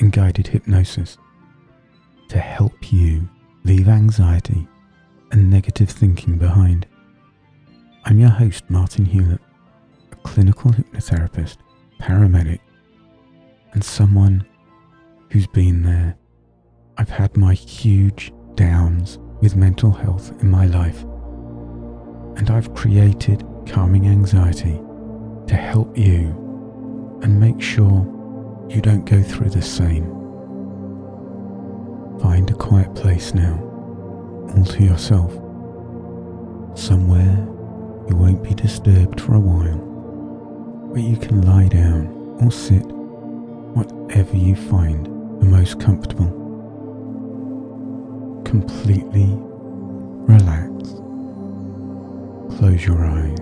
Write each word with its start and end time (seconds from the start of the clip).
and 0.00 0.12
guided 0.12 0.46
hypnosis 0.46 1.18
to 2.28 2.38
help 2.38 2.92
you 2.92 3.28
leave 3.64 3.88
anxiety 3.88 4.66
and 5.30 5.50
negative 5.50 5.90
thinking 5.90 6.38
behind. 6.38 6.86
I'm 8.04 8.18
your 8.18 8.30
host, 8.30 8.68
Martin 8.68 9.04
Hewlett, 9.04 9.40
a 10.12 10.16
clinical 10.16 10.70
hypnotherapist, 10.72 11.58
paramedic, 12.00 12.60
and 13.72 13.82
someone 13.82 14.44
who's 15.30 15.46
been 15.46 15.82
there. 15.82 16.16
I've 16.98 17.10
had 17.10 17.36
my 17.36 17.54
huge 17.54 18.32
downs 18.54 19.18
with 19.40 19.56
mental 19.56 19.90
health 19.90 20.30
in 20.40 20.50
my 20.50 20.66
life, 20.66 21.02
and 22.36 22.50
I've 22.50 22.74
created 22.74 23.44
Calming 23.66 24.06
Anxiety 24.06 24.80
to 25.46 25.54
help 25.54 25.96
you 25.96 27.20
and 27.22 27.40
make 27.40 27.60
sure 27.60 28.06
you 28.68 28.80
don't 28.80 29.04
go 29.04 29.22
through 29.22 29.50
the 29.50 29.62
same. 29.62 30.04
Find 32.20 32.50
a 32.50 32.54
quiet 32.54 32.94
place 32.94 33.34
now, 33.34 33.58
all 34.56 34.64
to 34.64 34.82
yourself, 34.82 35.32
somewhere 36.78 37.46
you 38.08 38.16
won't 38.16 38.42
be 38.42 38.54
disturbed 38.54 39.20
for 39.20 39.34
a 39.34 39.40
while, 39.40 39.78
where 40.88 41.02
you 41.02 41.16
can 41.16 41.42
lie 41.42 41.68
down 41.68 42.06
or 42.40 42.50
sit, 42.50 42.84
whatever 43.74 44.36
you 44.36 44.56
find 44.56 45.06
the 45.40 45.46
most 45.46 45.80
comfortable. 45.80 46.30
Completely 48.44 49.28
relax. 50.26 50.70
Close 52.58 52.86
your 52.86 53.04
eyes 53.04 53.38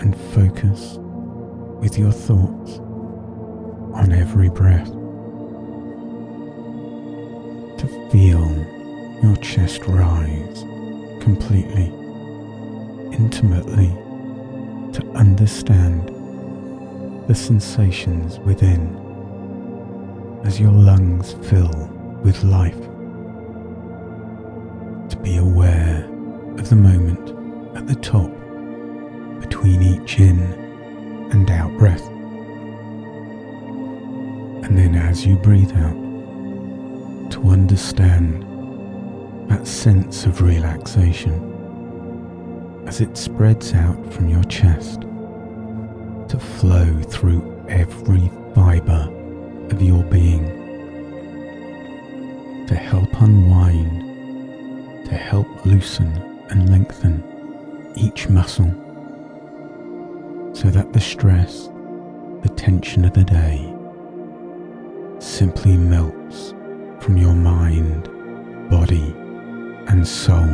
and 0.00 0.16
focus 0.32 0.98
with 1.80 1.98
your 1.98 2.12
thoughts 2.12 2.80
breath. 4.54 4.90
To 7.78 8.08
feel 8.10 8.46
your 9.22 9.36
chest 9.36 9.86
rise 9.86 10.62
completely, 11.22 11.86
intimately, 13.14 13.88
to 14.92 15.02
understand 15.14 16.08
the 17.28 17.34
sensations 17.34 18.38
within 18.40 18.98
as 20.44 20.58
your 20.60 20.72
lungs 20.72 21.34
fill 21.48 21.90
with 22.22 22.42
life. 22.42 22.80
To 25.10 25.16
be 25.22 25.36
aware 25.36 26.04
of 26.58 26.68
the 26.68 26.76
moment 26.76 27.30
at 27.76 27.86
the 27.86 27.94
top 27.94 28.30
between 29.40 29.82
each 29.82 30.18
in 30.18 30.40
and 31.32 31.50
out 31.50 31.76
breath. 31.78 32.11
And 34.62 34.78
then 34.78 34.94
as 34.94 35.26
you 35.26 35.36
breathe 35.36 35.72
out, 35.72 35.96
to 37.32 37.48
understand 37.48 38.44
that 39.50 39.66
sense 39.66 40.24
of 40.24 40.40
relaxation 40.40 41.48
as 42.86 43.00
it 43.00 43.16
spreads 43.16 43.72
out 43.74 44.12
from 44.12 44.28
your 44.28 44.44
chest 44.44 45.00
to 46.28 46.38
flow 46.38 47.00
through 47.02 47.64
every 47.68 48.30
fiber 48.54 49.08
of 49.70 49.82
your 49.82 50.04
being 50.04 50.62
to 52.66 52.74
help 52.74 53.20
unwind, 53.20 55.04
to 55.06 55.14
help 55.14 55.66
loosen 55.66 56.08
and 56.50 56.70
lengthen 56.70 57.22
each 57.96 58.28
muscle 58.28 58.70
so 60.54 60.70
that 60.70 60.92
the 60.92 61.00
stress, 61.00 61.68
the 62.42 62.52
tension 62.56 63.04
of 63.04 63.12
the 63.14 63.24
day 63.24 63.74
simply 65.22 65.76
melts 65.76 66.50
from 66.98 67.16
your 67.16 67.34
mind, 67.34 68.04
body, 68.68 69.14
and 69.86 70.06
soul. 70.06 70.46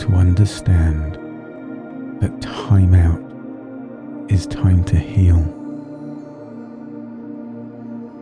To 0.00 0.14
understand 0.14 1.14
that 2.20 2.40
time 2.42 2.94
out 2.94 3.22
is 4.30 4.46
time 4.48 4.82
to 4.84 4.96
heal. 4.98 5.40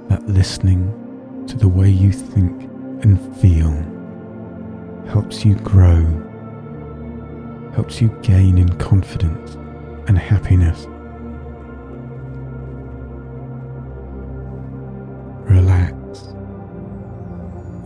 That 0.08 0.26
listening 0.28 1.44
to 1.46 1.56
the 1.56 1.68
way 1.68 1.88
you 1.88 2.12
think 2.12 2.62
and 3.02 3.18
feel 3.38 3.72
helps 5.10 5.44
you 5.46 5.54
grow, 5.56 6.04
helps 7.74 8.02
you 8.02 8.08
gain 8.22 8.58
in 8.58 8.68
confidence 8.78 9.54
and 10.08 10.18
happiness. 10.18 10.86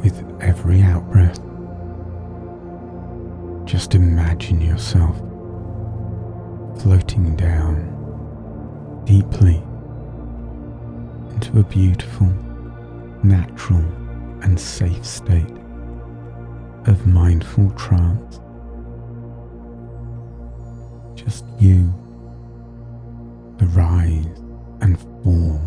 With 0.09 0.43
every 0.43 0.81
out 0.81 1.07
breath. 1.11 1.39
Just 3.67 3.95
imagine 3.95 4.59
yourself 4.61 5.19
floating 6.81 7.37
down 7.37 7.95
deeply 9.05 9.63
into 11.35 11.61
a 11.61 11.63
beautiful, 11.65 12.33
natural, 13.23 13.85
and 14.43 14.59
safe 14.59 15.05
state 15.05 15.57
of 16.87 17.07
mindful 17.07 17.71
trance. 17.73 18.41
Just 21.15 21.45
you, 21.59 21.93
the 23.59 23.67
rise 23.67 24.25
and 24.81 24.99
fall 25.23 25.61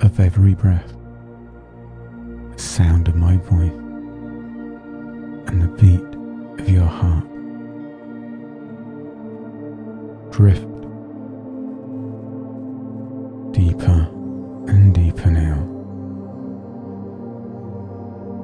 of 0.00 0.18
every 0.18 0.54
breath, 0.54 0.94
sound 2.60 3.08
of 3.08 3.14
my 3.14 3.36
voice, 3.36 3.72
and 5.48 5.62
the 5.62 5.68
beat 5.80 6.60
of 6.60 6.68
your 6.68 6.84
heart. 6.84 7.24
Drift 10.30 10.66
deeper 13.52 14.08
and 14.68 14.94
deeper 14.94 15.30
now. 15.30 15.64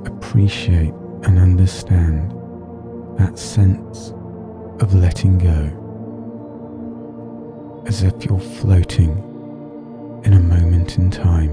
Appreciate 0.06 0.94
and 1.24 1.38
understand 1.38 2.32
that 3.18 3.38
sense 3.38 4.12
of 4.80 4.94
letting 4.94 5.38
go 5.38 5.80
as 7.86 8.02
if 8.02 8.24
you're 8.24 8.40
floating 8.40 9.12
in 10.24 10.32
a 10.32 10.40
moment 10.40 10.98
in 10.98 11.10
time, 11.10 11.52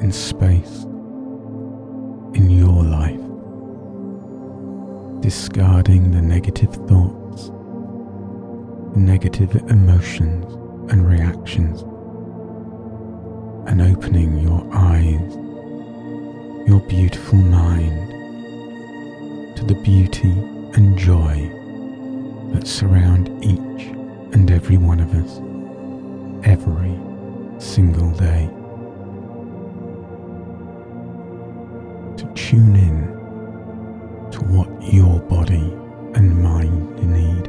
in 0.00 0.10
space, 0.10 0.86
in 2.34 2.50
your 2.50 2.82
life, 2.84 3.20
discarding 5.20 6.10
the 6.10 6.20
negative 6.20 6.72
thoughts, 6.86 7.50
negative 8.96 9.54
emotions 9.70 10.54
and 10.90 11.08
reactions, 11.08 11.82
and 13.68 13.82
opening 13.82 14.38
your 14.38 14.66
eyes, 14.72 15.36
your 16.68 16.80
beautiful 16.88 17.38
mind 17.38 18.08
to 19.56 19.64
the 19.64 19.80
beauty 19.82 20.30
and 20.74 20.98
joy 20.98 21.50
that 22.52 22.66
surround 22.66 23.28
each 23.44 23.86
and 24.32 24.50
every 24.50 24.76
one 24.76 25.00
of 25.00 25.12
us 25.14 25.40
every 26.44 26.98
single 27.58 28.10
day. 28.12 28.48
Tune 32.48 32.76
in 32.76 34.30
to 34.30 34.40
what 34.44 34.70
your 34.90 35.20
body 35.20 35.70
and 36.14 36.42
mind 36.42 36.96
need. 37.06 37.44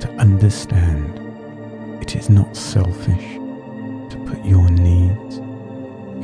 To 0.00 0.08
understand 0.12 1.18
it 2.00 2.16
is 2.16 2.30
not 2.30 2.56
selfish 2.56 3.34
to 3.34 4.24
put 4.26 4.42
your 4.46 4.66
needs, 4.70 5.40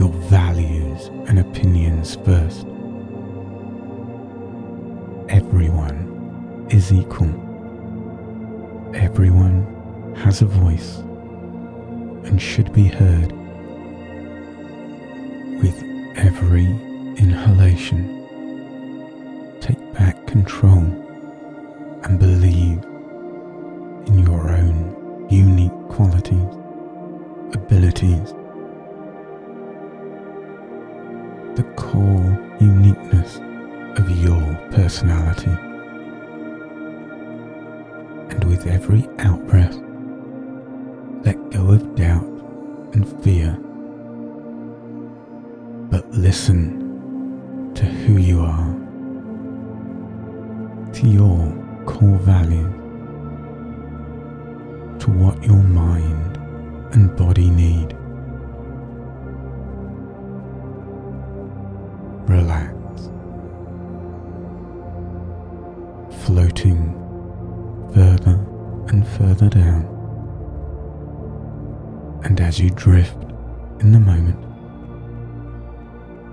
your 0.01 0.09
values 0.31 1.09
and 1.29 1.39
opinions 1.39 2.17
first. 2.25 2.67
Everyone 5.29 6.67
is 6.71 6.91
equal. 6.91 7.35
Everyone 8.95 10.15
has 10.17 10.41
a 10.41 10.47
voice 10.47 11.01
and 12.27 12.41
should 12.41 12.73
be 12.73 12.85
heard. 12.85 13.38
Every 16.19 16.67
inhalation, 17.17 18.01
take 19.61 19.79
back 19.95 20.27
control 20.27 20.83
and 22.03 22.19
believe 22.19 22.83
in 24.09 24.19
your 24.27 24.51
own 24.51 25.29
unique 25.31 25.71
qualities, 25.89 26.57
abilities, 27.55 28.35
the 31.55 31.63
core 31.77 32.37
uniqueness 32.59 33.37
of 33.97 34.11
your 34.11 34.43
personality. 34.73 35.57
And 38.35 38.43
with 38.43 38.67
every 38.67 39.03
outbreath, 39.19 39.81
let 41.25 41.51
go 41.51 41.71
of 41.71 41.95
doubt 41.95 42.27
and 42.95 43.07
fear, 43.23 43.57
listen 46.13 47.73
to 47.75 47.85
who 47.85 48.17
you 48.19 48.41
are, 48.41 48.75
to 50.93 51.07
your 51.07 51.53
core 51.85 52.19
values, 52.21 52.75
to 55.03 55.11
what 55.11 55.43
your 55.43 55.63
mind 55.63 56.37
and 56.93 57.15
body 57.15 57.51
need. 57.51 57.95
Relax, 62.27 62.75
floating 66.25 66.95
further 67.95 68.45
and 68.89 69.07
further 69.07 69.51
down. 69.51 69.85
And 72.25 72.41
as 72.41 72.59
you 72.59 72.71
drift 72.71 73.23
in 73.81 73.93
the 73.93 74.01
moment 74.01 74.48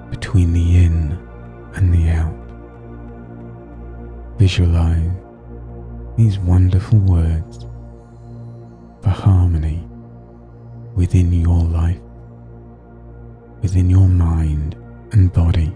between 0.10 0.54
the 0.54 0.78
in 0.78 1.18
and 1.76 1.94
the 1.94 2.10
out, 2.10 2.36
visualize 4.38 5.12
these 6.18 6.40
wonderful 6.40 7.00
words 7.00 7.66
for 9.02 9.10
harmony 9.10 9.88
within 10.96 11.32
your 11.34 11.64
life, 11.64 12.00
within 13.62 13.90
your 13.90 14.08
mind 14.08 14.76
and 15.12 15.32
body. 15.34 15.74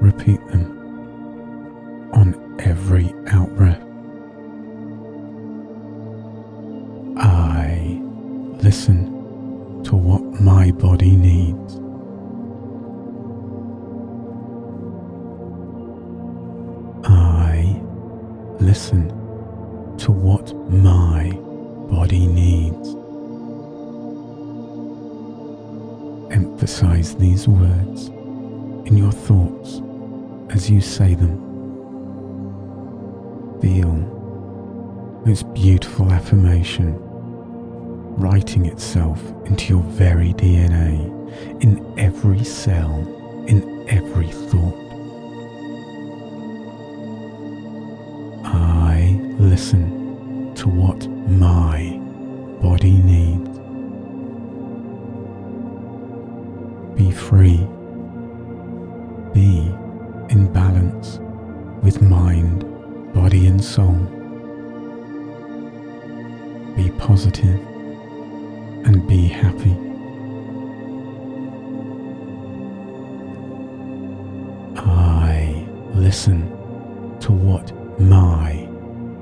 Repeat 0.00 0.46
them 0.48 0.64
on 2.12 2.56
every 2.60 3.12
outbreath. 3.26 3.82
I 7.16 8.00
listen 8.62 9.13
listen 18.74 19.06
to 19.96 20.10
what 20.10 20.52
my 20.68 21.30
body 21.88 22.26
needs. 22.26 22.88
Emphasize 26.34 27.14
these 27.14 27.46
words 27.46 28.08
in 28.88 28.96
your 28.96 29.12
thoughts 29.12 29.80
as 30.50 30.68
you 30.68 30.80
say 30.80 31.14
them. 31.14 31.38
Feel 33.62 33.94
this 35.24 35.44
beautiful 35.44 36.10
affirmation 36.10 36.96
writing 38.18 38.66
itself 38.66 39.22
into 39.46 39.72
your 39.72 39.84
very 39.84 40.32
DNA, 40.32 40.98
in 41.62 41.96
every 41.96 42.42
cell, 42.42 42.92
in 43.46 43.88
every 43.88 44.32
thought. 44.32 44.83
Listen 49.54 50.52
to 50.56 50.68
what 50.68 51.08
my 51.28 51.96
body 52.60 52.98
needs. 53.12 53.56
Be 56.98 57.12
free. 57.12 57.58
Be 59.32 59.58
in 60.34 60.52
balance 60.52 61.20
with 61.84 62.02
mind, 62.02 62.64
body, 63.14 63.46
and 63.46 63.62
soul. 63.62 63.94
Be 66.74 66.90
positive 66.98 67.60
and 68.86 69.06
be 69.06 69.28
happy. 69.28 69.76
I 74.76 75.64
listen 75.94 76.40
to 77.20 77.30
what 77.30 77.72
my 78.00 78.73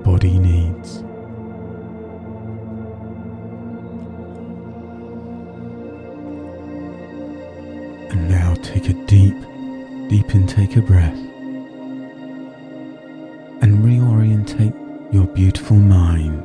body 0.03 0.39
needs. 0.39 0.99
And 8.11 8.29
now 8.29 8.55
take 8.63 8.89
a 8.89 8.95
deep, 9.07 9.37
deep 10.09 10.35
intake 10.35 10.77
of 10.77 10.87
breath 10.87 11.19
and 13.63 13.79
reorientate 13.85 14.75
your 15.13 15.27
beautiful 15.27 15.77
mind 15.77 16.44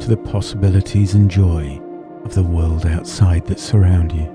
to 0.00 0.08
the 0.08 0.16
possibilities 0.16 1.14
and 1.14 1.30
joy 1.30 1.80
of 2.24 2.34
the 2.34 2.42
world 2.42 2.86
outside 2.86 3.46
that 3.46 3.60
surround 3.60 4.12
you. 4.12 4.32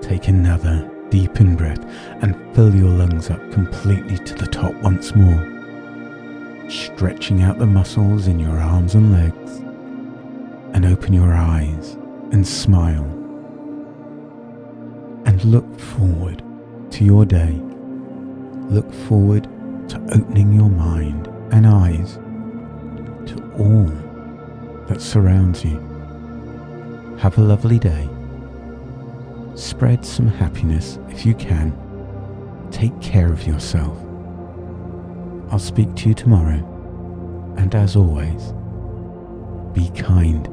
Take 0.00 0.28
another 0.28 0.90
deep 1.10 1.40
in 1.40 1.54
breath 1.54 1.84
and 2.22 2.34
fill 2.54 2.74
your 2.74 2.88
lungs 2.88 3.30
up 3.30 3.40
completely 3.52 4.16
to 4.18 4.34
the 4.34 4.46
top 4.46 4.74
once 4.76 5.14
more, 5.14 5.59
stretching 6.70 7.42
out 7.42 7.58
the 7.58 7.66
muscles 7.66 8.26
in 8.26 8.38
your 8.38 8.58
arms 8.58 8.94
and 8.94 9.12
legs, 9.12 9.56
and 10.74 10.86
open 10.86 11.12
your 11.12 11.32
eyes 11.32 11.94
and 12.32 12.46
smile. 12.46 13.04
And 15.26 15.44
look 15.44 15.78
forward 15.78 16.42
to 16.92 17.04
your 17.04 17.24
day. 17.24 17.60
Look 18.68 18.92
forward 18.92 19.44
to 19.88 20.00
opening 20.12 20.52
your 20.52 20.70
mind 20.70 21.26
and 21.52 21.66
eyes 21.66 22.14
to 23.26 23.52
all 23.58 23.90
that 24.86 25.00
surrounds 25.00 25.64
you. 25.64 25.78
Have 27.18 27.36
a 27.36 27.42
lovely 27.42 27.78
day. 27.78 28.08
Spread 29.56 30.06
some 30.06 30.28
happiness 30.28 30.98
if 31.08 31.26
you 31.26 31.34
can. 31.34 31.76
Take 32.70 32.98
care 33.00 33.32
of 33.32 33.46
yourself. 33.46 34.09
I'll 35.50 35.58
speak 35.58 35.94
to 35.96 36.08
you 36.08 36.14
tomorrow. 36.14 36.64
And 37.56 37.74
as 37.74 37.96
always, 37.96 38.52
be 39.72 39.90
kind 40.00 40.48